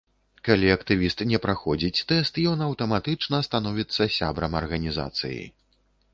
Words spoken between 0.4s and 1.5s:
Калі актывіст не